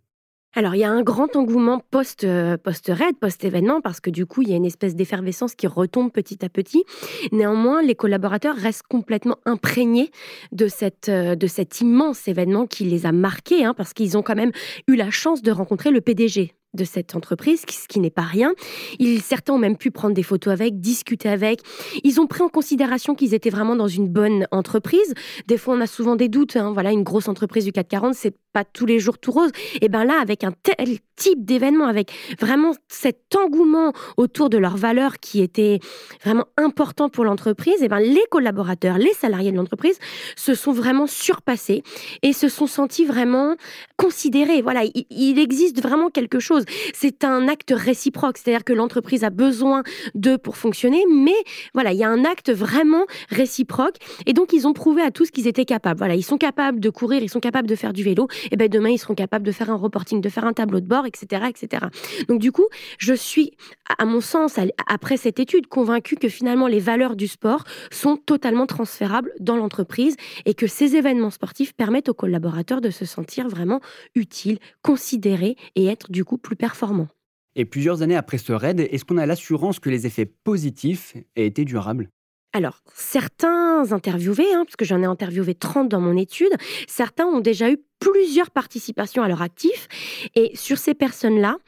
Alors, 0.55 0.75
il 0.75 0.79
y 0.79 0.85
a 0.85 0.91
un 0.91 1.03
grand 1.03 1.37
engouement 1.37 1.83
post, 1.91 2.25
euh, 2.25 2.57
post-raid, 2.57 3.17
post-événement, 3.21 3.81
parce 3.81 4.01
que 4.01 4.09
du 4.09 4.25
coup, 4.25 4.43
il 4.43 4.49
y 4.49 4.53
a 4.53 4.57
une 4.57 4.65
espèce 4.65 4.97
d'effervescence 4.97 5.55
qui 5.55 5.67
retombe 5.67 6.11
petit 6.11 6.45
à 6.45 6.49
petit. 6.49 6.85
Néanmoins, 7.33 7.83
les 7.83 7.95
collaborateurs 7.95 8.57
restent 8.57 8.87
complètement 8.89 9.37
imprégnés 9.45 10.11
de, 10.53 10.69
cette, 10.69 11.11
euh, 11.11 11.35
de 11.35 11.47
cet 11.47 11.81
immense 11.81 12.29
événement 12.29 12.67
qui 12.67 12.85
les 12.85 13.05
a 13.05 13.13
marqués, 13.13 13.65
hein, 13.65 13.75
parce 13.75 13.93
qu'ils 13.93 14.17
ont 14.17 14.23
quand 14.23 14.37
même 14.37 14.53
eu 14.87 14.97
la 14.97 15.11
chance 15.11 15.43
de 15.43 15.51
rencontrer 15.51 15.91
le 15.91 16.01
PDG 16.01 16.55
de 16.75 16.85
cette 16.85 17.17
entreprise, 17.17 17.63
ce 17.69 17.89
qui 17.89 18.01
n'est 18.01 18.11
pas 18.11 18.23
rien. 18.23 18.55
Ils, 18.99 19.21
certains 19.23 19.55
ont 19.55 19.59
même 19.59 19.77
pu 19.77 19.91
prendre 19.91 20.15
des 20.15 20.23
photos 20.23 20.53
avec, 20.53 20.81
discuter 20.81 21.29
avec. 21.29 21.61
Ils 22.05 22.21
ont 22.21 22.27
pris 22.27 22.43
en 22.43 22.49
considération 22.49 23.15
qu'ils 23.15 23.35
étaient 23.35 23.51
vraiment 23.51 23.77
dans 23.77 23.89
une 23.89 24.09
bonne 24.09 24.47
entreprise. 24.51 25.15
Des 25.47 25.57
fois, 25.57 25.75
on 25.75 25.81
a 25.81 25.87
souvent 25.87 26.17
des 26.17 26.29
doutes. 26.29 26.57
Hein. 26.57 26.73
Voilà, 26.73 26.93
une 26.93 27.03
grosse 27.03 27.29
entreprise 27.29 27.65
du 27.65 27.73
440, 27.73 28.15
c'est 28.15 28.35
tous 28.65 28.87
les 28.87 28.99
jours 28.99 29.19
tout 29.19 29.33
rose. 29.33 29.51
Et 29.81 29.89
ben 29.89 30.05
là, 30.05 30.21
avec 30.21 30.45
un 30.45 30.53
tel 30.53 30.99
type 31.17 31.45
d'événement, 31.45 31.87
avec 31.87 32.13
vraiment 32.41 32.73
cet 32.89 33.35
engouement 33.35 33.93
autour 34.17 34.51
de 34.51 34.59
leurs 34.59 34.77
valeurs 34.77 35.19
qui 35.19 35.43
était 35.43 35.81
vraiment 36.25 36.47
important 36.57 37.09
pour 37.09 37.25
l'entreprise, 37.25 37.83
et 37.83 37.89
ben 37.89 37.99
les 37.99 38.25
collaborateurs, 38.31 38.99
les 38.99 39.13
salariés 39.15 39.51
de 39.51 39.57
l'entreprise 39.57 39.99
se 40.37 40.55
sont 40.55 40.73
vraiment 40.73 41.07
surpassés 41.07 41.83
et 42.23 42.33
se 42.33 42.49
sont 42.49 42.67
sentis 42.67 43.05
vraiment 43.05 43.57
considérés. 43.97 44.63
Voilà, 44.63 44.83
il 45.11 45.39
existe 45.39 45.83
vraiment 45.83 46.11
quelque 46.11 46.39
chose 46.39 46.65
c'est 46.95 47.25
un 47.25 47.49
acte 47.49 47.73
réciproque, 47.77 48.39
c'est-à-dire 48.39 48.65
que 48.65 48.73
l'entreprise 48.73 49.25
a 49.25 49.31
besoin 49.31 49.83
d'eux 50.15 50.39
pour 50.39 50.57
fonctionner, 50.57 51.05
mais 51.11 51.37
voilà, 51.75 51.93
il 51.93 51.99
y 51.99 52.05
a 52.05 52.09
un 52.09 52.25
acte 52.25 52.53
vraiment 52.53 53.05
réciproque. 53.31 53.97
Et 54.27 54.33
donc, 54.33 54.53
ils 54.53 54.67
ont 54.67 54.73
prouvé 54.73 55.03
à 55.03 55.11
tous 55.11 55.31
qu'ils 55.31 55.47
étaient 55.47 55.65
capables. 55.65 55.99
Voilà, 55.99 56.15
ils 56.15 56.23
sont 56.23 56.39
capables 56.39 56.81
de 56.81 56.91
courir, 56.91 57.23
ils 57.23 57.31
sont 57.31 57.41
capables 57.41 57.69
de 57.69 57.75
faire 57.75 57.93
du 57.93 58.03
vélo. 58.03 58.29
Et 58.51 58.57
ben 58.57 58.69
demain, 58.69 58.91
ils 58.91 58.99
seront 58.99 59.15
capables 59.15 59.45
de 59.45 59.53
faire 59.53 59.71
un 59.71 59.77
reporting, 59.77 60.21
de 60.21 60.29
faire 60.29 60.45
un 60.45 60.53
tableau 60.53 60.81
de 60.81 60.87
bord, 60.87 61.07
etc., 61.07 61.47
etc. 61.49 61.87
Donc, 62.29 62.41
du 62.41 62.53
coup, 62.53 62.67
je 62.99 63.15
suis, 63.15 63.53
à 63.99 64.05
mon 64.05 64.21
sens, 64.21 64.59
après 64.87 65.17
cette 65.17 65.39
étude, 65.39 65.67
convaincue 65.67 66.17
que 66.17 66.29
finalement, 66.29 66.67
les 66.67 66.81
valeurs 66.81 67.17
du 67.17 67.29
sport 67.29 67.65
sont 67.91 68.17
totalement 68.17 68.67
transférables 68.67 69.33
dans 69.41 69.57
l'entreprise 69.57 70.17
et 70.45 70.55
que 70.55 70.67
ces 70.67 70.97
événements 70.97 71.31
sportifs 71.31 71.73
permettent 71.75 72.09
aux 72.09 72.15
collaborateurs 72.15 72.81
de 72.81 72.91
se 72.91 73.05
sentir 73.05 73.49
vraiment 73.49 73.81
utiles, 74.15 74.59
considérés 74.83 75.57
et 75.75 75.87
être 75.87 76.11
du 76.11 76.25
coup 76.25 76.39
plus 76.39 76.57
performant. 76.57 77.09
Et 77.57 77.65
plusieurs 77.65 78.03
années 78.03 78.17
après 78.17 78.39
ce 78.39 78.53
raid, 78.53 78.81
est-ce 78.81 79.05
qu'on 79.05 79.17
a 79.17 79.27
l'assurance 79.27 79.81
que 79.81 79.91
les 79.91 80.07
effets 80.07 80.27
positifs 80.27 81.17
aient 81.35 81.47
été 81.47 81.65
durables? 81.65 82.09
Alors, 82.53 82.83
certains 82.95 83.93
interviewés, 83.93 84.53
hein, 84.55 84.65
parce 84.65 84.77
que 84.77 84.85
j'en 84.85 85.03
ai 85.03 85.07
interviewé 85.07 85.55
30 85.55 85.89
dans 85.89 86.01
mon 86.01 86.17
étude, 86.17 86.53
certains 86.87 87.27
ont 87.27 87.41
déjà 87.41 87.71
eu 87.71 87.79
plusieurs 88.01 88.51
participations 88.51 89.23
à 89.23 89.29
leur 89.29 89.43
actif. 89.43 89.87
Et 90.35 90.57
sur 90.57 90.79
ces 90.79 90.95
personnes-là, 90.95 91.59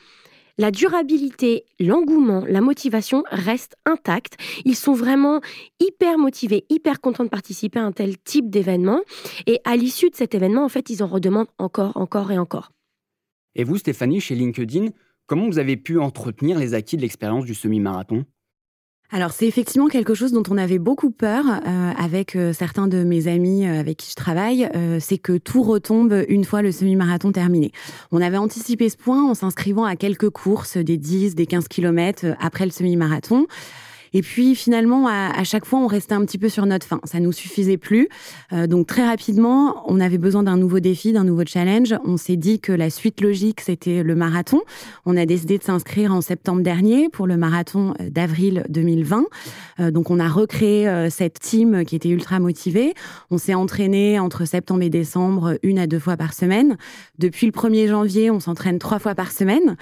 la 0.59 0.71
durabilité, 0.71 1.65
l'engouement, 1.79 2.45
la 2.47 2.61
motivation 2.61 3.25
restent 3.31 3.77
intacts. 3.87 4.37
Ils 4.65 4.77
sont 4.77 4.93
vraiment 4.93 5.41
hyper 5.81 6.19
motivés, 6.19 6.65
hyper 6.69 7.01
contents 7.01 7.25
de 7.25 7.31
participer 7.31 7.79
à 7.79 7.85
un 7.85 7.93
tel 7.93 8.19
type 8.19 8.51
d'événement. 8.51 9.01
Et 9.47 9.61
à 9.65 9.77
l'issue 9.77 10.11
de 10.11 10.17
cet 10.17 10.35
événement, 10.35 10.65
en 10.65 10.69
fait, 10.69 10.91
ils 10.91 11.03
en 11.03 11.07
redemandent 11.07 11.49
encore, 11.59 11.97
encore 11.97 12.31
et 12.33 12.39
encore. 12.39 12.73
Et 13.55 13.65
vous, 13.65 13.79
Stéphanie, 13.79 14.21
chez 14.21 14.35
LinkedIn, 14.35 14.89
comment 15.27 15.47
vous 15.47 15.59
avez 15.59 15.77
pu 15.77 15.99
entretenir 15.99 16.59
les 16.59 16.75
acquis 16.75 16.97
de 16.97 17.03
l'expérience 17.03 17.45
du 17.45 17.55
semi-marathon? 17.55 18.25
Alors 19.13 19.33
c'est 19.33 19.47
effectivement 19.47 19.89
quelque 19.89 20.15
chose 20.15 20.33
dont 20.33 20.43
on 20.51 20.57
avait 20.57 20.79
beaucoup 20.79 21.11
peur 21.11 21.45
euh, 21.49 21.93
avec 21.99 22.37
euh, 22.37 22.53
certains 22.53 22.87
de 22.87 23.03
mes 23.03 23.27
amis 23.27 23.67
euh, 23.67 23.81
avec 23.81 23.97
qui 23.97 24.11
je 24.11 24.15
travaille, 24.15 24.69
c'est 25.01 25.19
que 25.19 25.37
tout 25.37 25.63
retombe 25.63 26.25
une 26.29 26.45
fois 26.45 26.63
le 26.63 26.71
semi-marathon 26.73 27.33
terminé. 27.33 27.73
On 28.13 28.21
avait 28.21 28.37
anticipé 28.37 28.89
ce 28.89 28.97
point 28.97 29.29
en 29.29 29.35
s'inscrivant 29.35 29.85
à 29.85 29.97
quelques 29.97 30.31
courses, 30.31 30.77
des 30.77 30.97
10, 30.97 31.35
des 31.35 31.47
15 31.47 31.69
km 31.69 32.27
après 32.41 32.65
le 32.65 32.71
semi-marathon. 32.71 33.47
Et 34.13 34.23
puis 34.23 34.55
finalement, 34.55 35.07
à, 35.09 35.45
chaque 35.45 35.65
fois, 35.65 35.79
on 35.79 35.87
restait 35.87 36.15
un 36.15 36.25
petit 36.25 36.39
peu 36.39 36.49
sur 36.49 36.67
notre 36.67 36.87
faim. 36.87 37.01
Ça 37.05 37.21
nous 37.21 37.33
suffisait 37.33 37.77
plus. 37.77 38.09
Euh, 38.53 38.67
donc 38.67 38.87
très 38.87 39.07
rapidement, 39.07 39.85
on 39.87 40.01
avait 40.01 40.19
besoin 40.19 40.43
d'un 40.43 40.57
nouveau 40.57 40.81
défi, 40.81 41.13
d'un 41.13 41.25
nouveau 41.25 41.45
challenge. 41.47 41.95
On 42.05 42.17
s'est 42.17 42.37
dit 42.37 42.61
que 42.61 42.73
la 42.73 42.91
suite 42.91 43.21
logique, 43.21 43.61
c'était 43.61 44.03
le 44.03 44.15
marathon. 44.15 44.61
On 45.07 45.17
a 45.17 45.27
décidé 45.27 45.59
de 45.59 45.63
s'inscrire 45.63 46.13
en 46.13 46.21
septembre 46.21 46.63
dernier 46.63 47.09
pour 47.09 47.27
le 47.27 47.37
marathon 47.37 47.95
euh, 48.01 48.11
d'avril 48.11 48.65
2020. 48.69 49.25
Euh, 49.79 49.91
donc 49.91 50.11
on 50.11 50.19
a 50.19 50.29
recréé 50.29 51.09
cette 51.11 51.39
team 51.39 51.85
qui 51.85 51.97
était 51.97 52.09
ultra 52.09 52.41
motivée. 52.41 52.95
On 53.31 53.39
s'est 53.39 53.55
entraîné 53.55 54.19
entre 54.19 54.45
septembre 54.45 54.83
et 54.83 54.91
décembre 54.91 55.59
une 55.63 55.79
à 55.79 55.87
deux 55.87 55.99
fois 55.99 56.17
par 56.17 56.33
semaine. 56.33 56.77
Depuis 57.19 57.47
le 57.47 57.53
1er 57.53 57.89
janvier, 57.89 58.31
on 58.31 58.41
s'entraîne 58.41 58.79
trois 58.79 58.99
fois 58.99 59.15
par 59.15 59.33
semaine. 59.33 59.77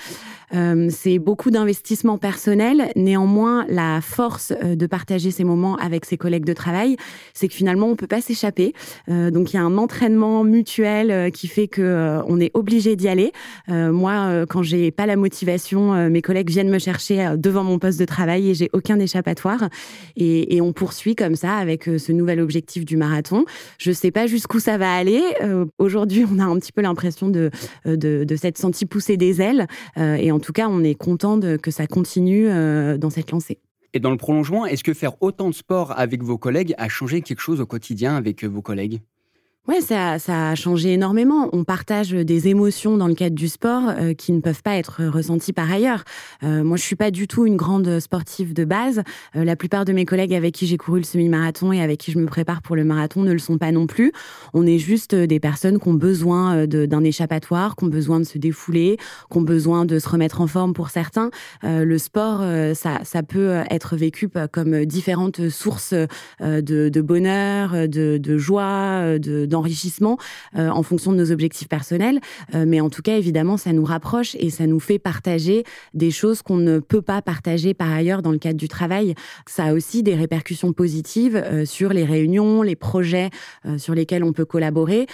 c'est 0.90 1.18
beaucoup 1.18 1.50
d'investissement 1.50 2.18
personnel. 2.18 2.90
Néanmoins, 2.96 3.64
la 3.68 4.00
euh, 4.18 4.74
de 4.74 4.86
partager 4.86 5.30
ces 5.30 5.44
moments 5.44 5.76
avec 5.76 6.04
ses 6.04 6.16
collègues 6.16 6.44
de 6.44 6.52
travail, 6.52 6.96
c'est 7.34 7.48
que 7.48 7.54
finalement 7.54 7.86
on 7.88 7.96
peut 7.96 8.06
pas 8.06 8.20
s'échapper. 8.20 8.72
Euh, 9.08 9.30
donc 9.30 9.52
il 9.52 9.56
y 9.56 9.58
a 9.58 9.62
un 9.62 9.78
entraînement 9.78 10.44
mutuel 10.44 11.10
euh, 11.10 11.30
qui 11.30 11.46
fait 11.46 11.68
que 11.68 12.20
on 12.26 12.40
est 12.40 12.50
obligé 12.54 12.96
d'y 12.96 13.08
aller. 13.08 13.32
moi, 13.68 14.44
quand 14.48 14.62
j'ai 14.62 14.90
pas 14.90 15.06
la 15.06 15.16
motivation, 15.16 16.08
mes 16.08 16.22
collègues 16.22 16.50
viennent 16.50 16.70
me 16.70 16.78
chercher 16.78 17.34
devant 17.36 17.64
mon 17.64 17.78
poste 17.78 17.98
de 17.98 18.04
travail 18.04 18.50
et 18.50 18.54
j'ai 18.54 18.70
aucun 18.72 18.98
échappatoire. 18.98 19.68
Et, 20.16 20.60
on 20.60 20.72
poursuit 20.72 21.14
comme 21.14 21.36
ça 21.36 21.54
avec 21.54 21.84
ce 21.84 22.12
nouvel 22.12 22.40
objectif 22.40 22.84
du 22.84 22.96
marathon. 22.96 23.44
Je 23.78 23.92
sais 23.92 24.10
pas 24.10 24.26
jusqu'où 24.26 24.58
ça 24.58 24.78
va 24.78 24.92
aller. 24.92 25.22
Aujourd'hui, 25.78 26.24
on 26.30 26.38
a 26.38 26.44
un 26.44 26.58
petit 26.58 26.72
peu 26.72 26.82
l'impression 26.82 27.28
de, 27.28 27.50
de, 27.84 28.24
de 28.24 28.36
s'être 28.36 28.58
senti 28.58 28.86
pousser 28.86 29.16
des 29.16 29.40
ailes. 29.40 29.66
et 29.96 30.32
en 30.32 30.40
tout 30.40 30.52
cas, 30.52 30.68
on 30.68 30.82
est 30.82 30.94
content 30.96 31.40
que 31.40 31.70
ça 31.70 31.86
continue 31.86 32.48
dans 32.98 33.10
cette 33.10 33.30
lancée. 33.30 33.58
Et 33.92 34.00
dans 34.00 34.10
le 34.10 34.16
prolongement, 34.16 34.64
est-ce 34.66 34.84
que 34.84 34.94
faire 34.94 35.20
autant 35.22 35.48
de 35.50 35.54
sport 35.54 35.92
avec 35.98 36.22
vos 36.22 36.38
collègues 36.38 36.74
a 36.78 36.88
changé 36.88 37.20
quelque 37.22 37.40
chose 37.40 37.60
au 37.60 37.66
quotidien 37.66 38.16
avec 38.16 38.44
vos 38.44 38.62
collègues? 38.62 39.02
Ouais, 39.68 39.82
ça, 39.82 40.18
ça 40.18 40.48
a 40.48 40.54
changé 40.54 40.94
énormément. 40.94 41.50
On 41.52 41.62
partage 41.62 42.12
des 42.12 42.48
émotions 42.48 42.96
dans 42.96 43.06
le 43.06 43.12
cadre 43.12 43.36
du 43.36 43.48
sport 43.48 43.82
euh, 43.90 44.14
qui 44.14 44.32
ne 44.32 44.40
peuvent 44.40 44.62
pas 44.62 44.76
être 44.76 45.04
ressenties 45.04 45.52
par 45.52 45.70
ailleurs. 45.70 46.04
Euh, 46.42 46.64
moi, 46.64 46.78
je 46.78 46.82
suis 46.82 46.96
pas 46.96 47.10
du 47.10 47.28
tout 47.28 47.44
une 47.44 47.56
grande 47.56 48.00
sportive 48.00 48.54
de 48.54 48.64
base. 48.64 49.02
Euh, 49.36 49.44
la 49.44 49.56
plupart 49.56 49.84
de 49.84 49.92
mes 49.92 50.06
collègues 50.06 50.32
avec 50.32 50.54
qui 50.54 50.66
j'ai 50.66 50.78
couru 50.78 51.00
le 51.00 51.04
semi-marathon 51.04 51.70
et 51.70 51.82
avec 51.82 52.00
qui 52.00 52.12
je 52.12 52.18
me 52.18 52.24
prépare 52.24 52.62
pour 52.62 52.76
le 52.76 52.84
marathon 52.84 53.20
ne 53.20 53.30
le 53.30 53.38
sont 53.38 53.58
pas 53.58 53.70
non 53.70 53.86
plus. 53.86 54.10
On 54.54 54.66
est 54.66 54.78
juste 54.78 55.14
des 55.14 55.38
personnes 55.38 55.78
qui 55.78 55.88
ont 55.88 55.92
besoin 55.92 56.66
d'un 56.66 57.04
échappatoire, 57.04 57.76
qui 57.76 57.84
ont 57.84 57.88
besoin 57.88 58.20
de 58.20 58.24
se 58.24 58.38
défouler, 58.38 58.96
qui 59.30 59.36
ont 59.36 59.42
besoin 59.42 59.84
de 59.84 59.98
se 59.98 60.08
remettre 60.08 60.40
en 60.40 60.46
forme 60.46 60.72
pour 60.72 60.88
certains. 60.88 61.28
le 61.62 61.98
sport, 61.98 62.42
ça, 62.74 63.00
ça 63.04 63.22
peut 63.22 63.62
être 63.70 63.96
vécu 63.96 64.30
comme 64.50 64.86
différentes 64.86 65.50
sources 65.50 65.92
de, 66.40 67.00
bonheur, 67.02 67.72
de, 67.86 68.16
de 68.16 68.38
joie, 68.38 69.18
de 69.18 69.57
enrichissement 69.58 70.18
euh, 70.56 70.68
en 70.68 70.82
fonction 70.82 71.12
de 71.12 71.16
nos 71.16 71.32
objectifs 71.32 71.68
personnels. 71.68 72.20
Euh, 72.54 72.64
mais 72.66 72.80
en 72.80 72.90
tout 72.90 73.02
cas, 73.02 73.16
évidemment, 73.16 73.56
ça 73.56 73.72
nous 73.72 73.84
rapproche 73.84 74.36
et 74.38 74.50
ça 74.50 74.66
nous 74.66 74.80
fait 74.80 74.98
partager 74.98 75.64
des 75.94 76.10
choses 76.10 76.42
qu'on 76.42 76.56
ne 76.56 76.78
peut 76.78 77.02
pas 77.02 77.20
partager 77.22 77.74
par 77.74 77.90
ailleurs 77.90 78.22
dans 78.22 78.32
le 78.32 78.38
cadre 78.38 78.58
du 78.58 78.68
travail. 78.68 79.14
Ça 79.46 79.64
a 79.64 79.72
aussi 79.72 80.02
des 80.02 80.14
répercussions 80.14 80.72
positives 80.72 81.36
euh, 81.36 81.64
sur 81.64 81.92
les 81.92 82.04
réunions, 82.04 82.62
les 82.62 82.76
projets 82.76 83.30
sur 83.76 83.94
lesquels 83.94 84.22
on 84.24 84.32
peut 84.32 84.44
collaborer, 84.44 85.06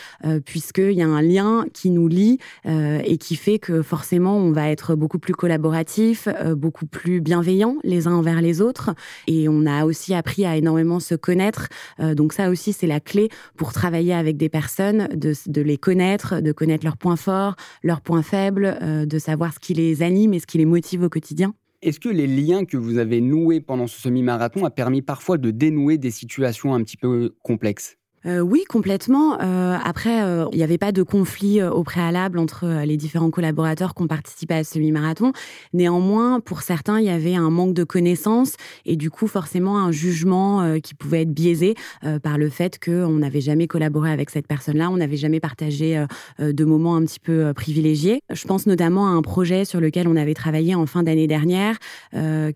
puisqu'il 0.45 0.93
y 0.93 1.03
a 1.03 1.07
un 1.07 1.23
lien 1.23 1.65
qui 1.73 1.91
nous 1.91 2.09
lie 2.09 2.39
et 2.67 3.17
qui 3.19 3.37
fait 3.37 3.59
que 3.59 3.83
forcément, 3.83 4.37
on 4.37 4.53
va 4.53 4.71
être 4.71 4.95
beaucoup 4.95 5.19
plus 5.19 5.35
collaboratif, 5.35 6.29
beaucoup 6.57 6.87
plus 6.87 7.21
bienveillant 7.21 7.77
les 7.83 8.07
uns 8.07 8.15
envers 8.15 8.41
les 8.41 8.61
autres. 8.61 8.95
Et 9.27 9.49
on 9.49 9.67
a 9.67 9.85
aussi 9.85 10.15
appris 10.15 10.45
à 10.45 10.57
énormément 10.57 11.01
se 11.01 11.15
connaître. 11.15 11.69
donc 11.99 12.33
ça 12.33 12.51
aussi, 12.51 12.73
c'est 12.73 12.87
la 12.87 13.01
clé 13.01 13.29
pour 13.57 13.73
travailler 13.73 14.15
avec 14.15 14.34
des 14.37 14.49
personnes, 14.49 15.09
de, 15.15 15.61
les 15.61 15.79
connaître, 15.79 16.41
de 16.41 16.53
connaître 16.53 16.85
leurs 16.85 16.97
points 16.97 17.17
forts, 17.17 17.57
leurs 17.83 18.01
points 18.01 18.23
faibles, 18.23 18.79
euh, 18.83 19.07
de 19.07 19.19
savoir 19.19 19.55
ce 19.55 19.59
qui 19.59 19.75
les 19.75 20.03
anime 20.03 20.35
et 20.35 20.41
ce 20.41 20.47
qui 20.47 20.59
les 20.59 20.67
motive 20.67 21.03
au 21.03 21.09
quotidien. 21.09 21.55
Est-ce 21.83 22.01
que 22.01 22.09
les 22.09 22.27
liens 22.27 22.65
que 22.65 22.77
vous 22.77 22.99
avez 22.99 23.21
noués 23.21 23.61
pendant 23.61 23.87
ce 23.87 24.01
semi-marathon 24.01 24.65
a 24.65 24.71
permis 24.71 25.03
parfois 25.03 25.37
de 25.37 25.51
dénouer 25.51 25.99
des 25.99 26.11
situations 26.11 26.75
un 26.75 26.83
petit 26.83 26.97
peu 26.97 27.35
complexes? 27.43 27.99
Euh, 28.27 28.41
oui, 28.41 28.65
complètement. 28.69 29.39
Euh, 29.41 29.77
après, 29.83 30.23
euh, 30.23 30.47
il 30.53 30.59
n'y 30.59 30.65
avait 30.65 30.79
pas 30.79 30.93
de 30.93 31.03
conflit 31.03 31.63
au 31.63 31.83
préalable 31.83 32.39
entre 32.39 32.85
les 32.85 32.97
différents 32.97 33.31
collaborateurs 33.31 33.95
qui 33.95 34.03
ont 34.03 34.07
participé 34.07 34.55
à 34.55 34.65
ce 34.65 34.75
semi-marathon. 34.75 35.33
Néanmoins, 35.73 36.41
pour 36.41 36.63
certains, 36.63 37.01
il 37.01 37.07
y 37.07 37.11
avait 37.11 37.35
un 37.35 37.51
manque 37.51 37.75
de 37.75 37.85
connaissances 37.85 38.55
et 38.87 38.97
du 38.97 39.11
coup, 39.11 39.27
forcément, 39.27 39.79
un 39.79 39.93
jugement 39.93 40.79
qui 40.81 40.95
pouvait 40.95 41.23
être 41.23 41.33
biaisé 41.33 41.75
par 42.23 42.39
le 42.39 42.49
fait 42.49 42.83
qu'on 42.83 43.19
n'avait 43.19 43.41
jamais 43.41 43.67
collaboré 43.67 44.11
avec 44.11 44.31
cette 44.31 44.47
personne-là, 44.47 44.91
on 44.91 44.97
n'avait 44.97 45.17
jamais 45.17 45.41
partagé 45.41 46.05
de 46.39 46.65
moments 46.65 46.97
un 46.97 47.05
petit 47.05 47.21
peu 47.21 47.53
privilégiés. 47.55 48.21
Je 48.31 48.45
pense 48.47 48.67
notamment 48.67 49.07
à 49.07 49.11
un 49.11 49.23
projet 49.23 49.65
sur 49.65 49.81
lequel 49.81 50.09
on 50.09 50.17
avait 50.17 50.35
travaillé 50.35 50.75
en 50.75 50.87
fin 50.87 51.03
d'année 51.03 51.27
dernière, 51.27 51.77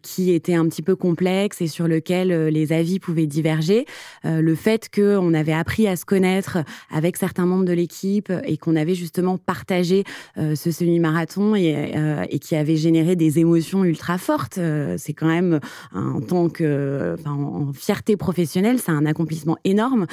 qui 0.02 0.32
était 0.32 0.54
un 0.54 0.66
petit 0.68 0.82
peu 0.82 0.96
complexe 0.96 1.60
et 1.60 1.66
sur 1.66 1.88
lequel 1.88 2.48
les 2.48 2.72
avis 2.72 2.98
pouvaient 2.98 3.26
diverger. 3.26 3.84
le 4.24 4.54
fait 4.54 4.88
qu'on 4.94 5.34
avait 5.34 5.57
appris 5.58 5.86
à 5.86 5.96
se 5.96 6.04
connaître 6.04 6.58
avec 6.90 7.16
certains 7.16 7.46
membres 7.46 7.64
de 7.64 7.72
l'équipe 7.72 8.32
et 8.44 8.56
qu'on 8.56 8.76
avait 8.76 8.94
justement 8.94 9.38
partagé 9.38 10.04
euh, 10.36 10.54
ce 10.54 10.70
semi-marathon 10.70 11.54
et, 11.54 11.94
euh, 11.96 12.24
et, 12.30 12.38
qui 12.38 12.56
avait 12.56 12.76
généré 12.76 13.16
des 13.16 13.38
émotions 13.38 13.84
ultra 13.84 14.18
fortes. 14.18 14.58
Euh, 14.58 14.96
c'est 14.98 15.12
quand 15.12 15.26
même, 15.26 15.60
en 15.94 16.20
tant 16.20 16.48
que, 16.48 17.16
en 17.26 17.72
fierté 17.72 18.16
professionnelle, 18.16 18.78
c'est 18.78 18.92
un 18.92 19.06
accomplissement 19.06 19.56
énorme. 19.64 20.06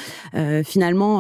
finalement, 0.64 1.20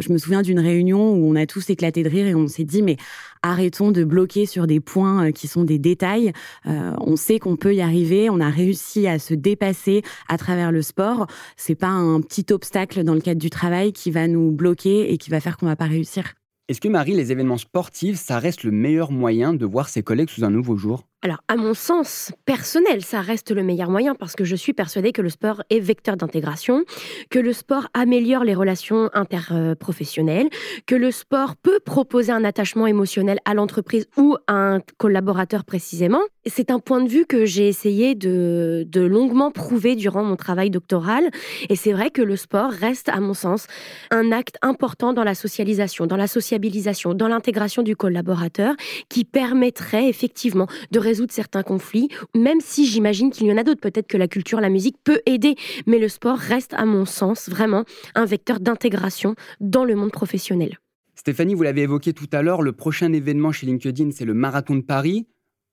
je 0.00 0.12
me 0.12 0.18
souviens 0.18 0.42
d'une 0.42 0.60
réunion 0.60 1.12
où 1.12 1.30
on 1.30 1.36
a 1.36 1.46
tous 1.46 1.70
éclaté 1.70 2.02
de 2.02 2.08
rire 2.08 2.26
et 2.26 2.34
on 2.34 2.48
s'est 2.48 2.64
dit, 2.64 2.82
mais 2.82 2.96
arrêtons 3.42 3.90
de 3.90 4.04
bloquer 4.04 4.46
sur 4.46 4.66
des 4.66 4.80
points 4.80 5.32
qui 5.32 5.48
sont 5.48 5.64
des 5.64 5.78
détails. 5.78 6.32
on 6.64 7.16
sait 7.16 7.38
qu'on 7.38 7.56
peut 7.56 7.74
y 7.74 7.80
arriver. 7.80 8.30
On 8.30 8.40
a 8.40 8.50
réussi 8.50 9.06
à 9.06 9.18
se 9.18 9.34
dépasser 9.34 10.02
à 10.28 10.38
travers 10.38 10.72
le 10.72 10.82
sport. 10.82 11.26
C'est 11.56 11.74
pas 11.74 11.88
un 11.88 12.20
petit 12.20 12.46
obstacle 12.52 13.04
dans 13.04 13.14
le 13.14 13.20
cadre 13.20 13.40
du 13.40 13.50
travail 13.50 13.92
qui 13.92 14.10
va 14.10 14.28
nous 14.28 14.50
bloquer 14.50 15.12
et 15.12 15.18
qui 15.18 15.30
va 15.30 15.40
faire 15.40 15.56
qu'on 15.56 15.66
va 15.66 15.76
pas 15.76 15.86
réussir. 15.86 16.34
Est-ce 16.68 16.80
que 16.80 16.88
Marie, 16.88 17.14
les 17.14 17.32
événements 17.32 17.58
sportifs, 17.58 18.16
ça 18.16 18.38
reste 18.38 18.62
le 18.62 18.70
meilleur 18.70 19.10
moyen 19.10 19.54
de 19.54 19.66
voir 19.66 19.88
ses 19.88 20.04
collègues 20.04 20.30
sous 20.30 20.44
un 20.44 20.50
nouveau 20.50 20.76
jour? 20.76 21.09
Alors, 21.22 21.42
à 21.48 21.56
mon 21.56 21.74
sens 21.74 22.32
personnel, 22.46 23.04
ça 23.04 23.20
reste 23.20 23.50
le 23.50 23.62
meilleur 23.62 23.90
moyen 23.90 24.14
parce 24.14 24.34
que 24.34 24.44
je 24.44 24.56
suis 24.56 24.72
persuadée 24.72 25.12
que 25.12 25.20
le 25.20 25.28
sport 25.28 25.62
est 25.68 25.78
vecteur 25.78 26.16
d'intégration, 26.16 26.84
que 27.28 27.38
le 27.38 27.52
sport 27.52 27.88
améliore 27.92 28.42
les 28.42 28.54
relations 28.54 29.10
interprofessionnelles, 29.12 30.48
que 30.86 30.94
le 30.94 31.10
sport 31.10 31.56
peut 31.56 31.78
proposer 31.78 32.32
un 32.32 32.42
attachement 32.42 32.86
émotionnel 32.86 33.38
à 33.44 33.52
l'entreprise 33.52 34.06
ou 34.16 34.36
à 34.46 34.54
un 34.54 34.80
collaborateur 34.96 35.64
précisément. 35.64 36.22
C'est 36.46 36.70
un 36.70 36.78
point 36.78 37.02
de 37.02 37.08
vue 37.08 37.26
que 37.26 37.44
j'ai 37.44 37.68
essayé 37.68 38.14
de, 38.14 38.86
longuement 38.94 39.50
prouver 39.50 39.96
durant 39.96 40.24
mon 40.24 40.36
travail 40.36 40.70
doctoral. 40.70 41.28
Et 41.68 41.76
c'est 41.76 41.92
vrai 41.92 42.10
que 42.10 42.22
le 42.22 42.36
sport 42.36 42.70
reste, 42.70 43.10
à 43.10 43.20
mon 43.20 43.34
sens, 43.34 43.66
un 44.10 44.32
acte 44.32 44.56
important 44.62 45.12
dans 45.12 45.24
la 45.24 45.34
socialisation, 45.34 46.06
dans 46.06 46.16
la 46.16 46.26
sociabilisation, 46.28 47.12
dans 47.12 47.28
l'intégration 47.28 47.82
du 47.82 47.94
collaborateur 47.94 48.74
qui 49.10 49.24
permettrait 49.24 50.08
effectivement 50.08 50.66
de 50.90 51.09
résoudre 51.10 51.32
certains 51.32 51.64
conflits, 51.64 52.08
même 52.36 52.60
si 52.60 52.86
j'imagine 52.86 53.30
qu'il 53.30 53.48
y 53.48 53.52
en 53.52 53.56
a 53.56 53.64
d'autres. 53.64 53.80
Peut-être 53.80 54.06
que 54.06 54.16
la 54.16 54.28
culture, 54.28 54.60
la 54.60 54.68
musique 54.68 54.96
peut 55.02 55.20
aider, 55.26 55.56
mais 55.86 55.98
le 55.98 56.08
sport 56.08 56.38
reste, 56.38 56.72
à 56.74 56.84
mon 56.84 57.04
sens, 57.04 57.48
vraiment 57.48 57.84
un 58.14 58.26
vecteur 58.26 58.60
d'intégration 58.60 59.34
dans 59.58 59.84
le 59.84 59.96
monde 59.96 60.12
professionnel. 60.12 60.78
Stéphanie, 61.16 61.54
vous 61.54 61.64
l'avez 61.64 61.82
évoqué 61.82 62.12
tout 62.12 62.28
à 62.30 62.42
l'heure, 62.42 62.62
le 62.62 62.72
prochain 62.72 63.12
événement 63.12 63.50
chez 63.50 63.66
LinkedIn, 63.66 64.12
c'est 64.12 64.24
le 64.24 64.34
Marathon 64.34 64.76
de 64.76 64.82
Paris. 64.82 65.26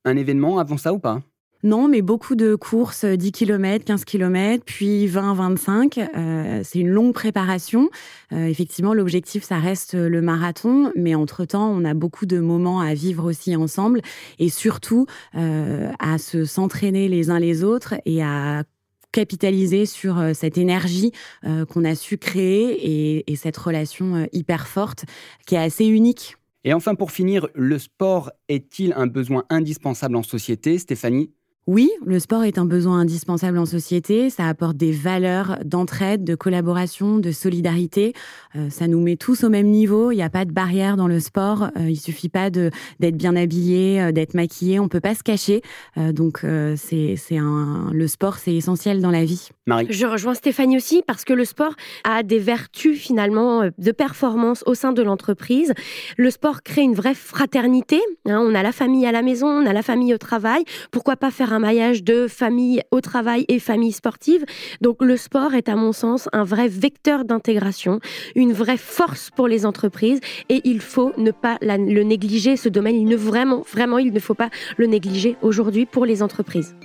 Un 0.06 0.18
événement 0.18 0.58
avant 0.58 0.78
ça 0.78 0.92
ou 0.92 1.00
pas? 1.00 1.22
Non, 1.64 1.88
mais 1.88 2.02
beaucoup 2.02 2.36
de 2.36 2.56
courses, 2.56 3.06
10 3.06 3.32
km, 3.32 3.84
15 3.84 4.06
km, 4.06 4.64
puis 4.66 5.08
20, 5.08 5.34
25. 5.34 5.98
Euh, 5.98 6.62
c'est 6.64 6.80
une 6.80 6.90
longue 6.90 7.14
préparation. 7.14 7.90
Euh, 8.32 8.46
effectivement, 8.46 8.94
l'objectif, 8.94 9.44
ça 9.44 9.58
reste 9.58 9.96
le 9.96 10.22
marathon, 10.22 10.92
mais 10.96 11.16
entre-temps, 11.16 11.70
on 11.70 11.84
a 11.84 11.94
beaucoup 11.94 12.26
de 12.26 12.40
moments 12.40 12.80
à 12.80 12.94
vivre 12.94 13.26
aussi 13.26 13.56
ensemble 13.56 14.02
et 14.40 14.50
surtout 14.50 15.08
euh, 15.36 15.92
à 16.00 16.18
se 16.18 16.46
s'entraîner 16.46 17.08
les 17.08 17.30
uns 17.30 17.40
les 17.40 17.64
autres 17.64 17.96
et 18.06 18.24
à 18.24 18.64
capitaliser 19.12 19.86
sur 19.88 20.22
cette 20.36 20.60
énergie 20.60 21.12
qu'on 21.42 21.86
a 21.86 21.96
su 21.96 22.18
créer 22.18 23.32
et 23.32 23.36
cette 23.36 23.58
relation 23.58 24.28
hyper 24.32 24.68
forte 24.68 25.06
qui 25.48 25.56
est 25.56 25.60
assez 25.60 25.86
unique. 25.86 26.36
Et 26.64 26.74
enfin, 26.74 26.94
pour 26.96 27.12
finir, 27.12 27.48
le 27.56 27.80
sport 27.80 28.32
est-il 28.50 28.94
un 28.94 29.08
besoin 29.08 29.46
indispensable 29.50 30.18
en 30.18 30.24
société, 30.24 30.78
Stéphanie 30.78 31.32
Oui, 31.68 31.92
le 32.06 32.18
sport 32.18 32.46
est 32.46 32.58
un 32.58 32.64
besoin 32.64 33.00
indispensable 33.00 33.58
en 33.58 33.66
société. 33.66 34.30
Ça 34.30 34.48
apporte 34.48 34.78
des 34.78 34.94
valeurs 34.94 35.58
d'entraide, 35.66 36.24
de 36.24 36.34
collaboration, 36.34 37.18
de 37.18 37.34
solidarité. 37.34 38.14
Euh, 38.56 38.70
ça 38.70 38.88
nous 38.88 39.02
met 39.02 39.18
tous 39.18 39.44
au 39.44 39.50
même 39.50 39.68
niveau. 39.68 40.12
Il 40.12 40.16
n'y 40.16 40.24
a 40.24 40.30
pas 40.30 40.46
de 40.46 40.54
barrière 40.54 40.96
dans 40.96 41.10
le 41.10 41.20
sport. 41.20 41.64
Euh, 41.78 41.90
il 41.90 41.98
suffit 41.98 42.30
pas 42.30 42.50
d'être 42.50 43.18
bien 43.18 43.36
habillé, 43.36 44.02
euh, 44.02 44.12
d'être 44.14 44.34
maquillé. 44.34 44.80
On 44.80 44.88
peut 44.88 45.02
pas 45.02 45.14
se 45.14 45.24
cacher. 45.24 45.62
donc 45.98 46.46
c'est 46.78 47.18
un 47.38 47.90
le 47.92 48.08
sport, 48.08 48.38
c'est 48.38 48.54
essentiel 48.54 49.02
dans 49.02 49.12
la 49.12 49.26
vie. 49.26 49.50
Marie. 49.66 49.88
Je 49.90 50.06
rejoins 50.06 50.36
Stéphanie 50.36 50.78
aussi 50.78 51.04
parce 51.06 51.26
que 51.26 51.34
le 51.34 51.44
sport 51.44 51.74
a 52.06 52.24
des 52.24 52.40
vertus 52.40 52.98
finalement 52.98 53.70
de 53.78 53.92
performance 53.92 54.64
au 54.66 54.74
sein 54.74 54.94
de 54.94 55.02
l'entreprise. 55.02 55.74
Le 56.16 56.32
sport 56.32 56.64
crée 56.64 56.84
une 56.84 56.94
vraie 56.94 57.16
fraternité. 57.16 58.00
Hein. 58.26 58.40
on 58.42 58.56
a 58.56 58.64
la 58.64 58.72
famille 58.72 59.06
à 59.06 59.12
la 59.12 59.22
maison, 59.22 59.48
on 59.48 59.66
a 59.66 59.74
la 59.74 59.82
famille 59.82 60.14
au 60.14 60.18
travail. 60.18 60.64
Pourquoi 60.92 61.18
pas 61.18 61.32
faire 61.32 61.52
un 61.52 61.57
maillage 61.60 62.04
de 62.04 62.28
famille 62.28 62.82
au 62.92 63.02
travail 63.02 63.46
et 63.48 63.60
famille 63.60 63.92
sportive. 63.92 64.46
Donc 64.82 65.02
le 65.02 65.18
sport 65.18 65.54
est 65.54 65.70
à 65.70 65.76
mon 65.76 65.92
sens 65.92 66.30
un 66.34 66.44
vrai 66.44 66.68
vecteur 66.68 67.26
d'intégration, 67.26 68.00
une 68.36 68.54
vraie 68.54 68.78
force 68.78 69.30
pour 69.36 69.48
les 69.48 69.66
entreprises 69.66 70.20
et 70.50 70.62
il 70.64 70.82
faut 70.82 71.14
ne 71.18 71.32
pas 71.32 71.58
le 71.62 72.04
négliger. 72.04 72.58
Ce 72.58 72.70
domaine, 72.70 72.96
il 72.96 73.06
ne 73.06 73.16
vraiment, 73.16 73.64
vraiment, 73.72 73.98
il 73.98 74.14
ne 74.14 74.20
faut 74.20 74.34
pas 74.34 74.50
le 74.78 74.88
négliger 74.88 75.36
aujourd'hui 75.42 75.86
pour 75.86 76.06
les 76.06 76.22
entreprises. 76.24 76.76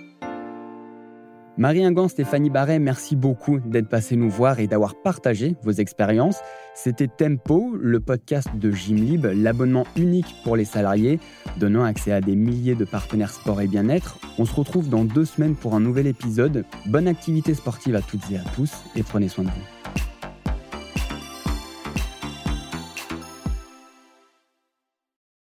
Marie 1.58 1.84
Ingan, 1.84 2.08
Stéphanie 2.08 2.48
Barret, 2.48 2.78
merci 2.78 3.14
beaucoup 3.14 3.60
d'être 3.60 3.88
passé 3.88 4.16
nous 4.16 4.30
voir 4.30 4.58
et 4.58 4.66
d'avoir 4.66 4.94
partagé 4.94 5.54
vos 5.62 5.72
expériences. 5.72 6.38
C'était 6.74 7.08
Tempo, 7.08 7.76
le 7.78 8.00
podcast 8.00 8.48
de 8.54 8.70
Gymlib, 8.70 9.26
l'abonnement 9.26 9.84
unique 9.96 10.34
pour 10.44 10.56
les 10.56 10.64
salariés, 10.64 11.20
donnant 11.58 11.84
accès 11.84 12.12
à 12.12 12.22
des 12.22 12.36
milliers 12.36 12.74
de 12.74 12.86
partenaires 12.86 13.32
sport 13.32 13.60
et 13.60 13.66
bien-être. 13.66 14.18
On 14.38 14.46
se 14.46 14.54
retrouve 14.54 14.88
dans 14.88 15.04
deux 15.04 15.26
semaines 15.26 15.54
pour 15.54 15.74
un 15.74 15.80
nouvel 15.80 16.06
épisode. 16.06 16.64
Bonne 16.86 17.06
activité 17.06 17.52
sportive 17.52 17.96
à 17.96 18.00
toutes 18.00 18.30
et 18.30 18.38
à 18.38 18.44
tous 18.56 18.72
et 18.96 19.02
prenez 19.02 19.28
soin 19.28 19.44
de 19.44 19.50
vous. 19.50 19.71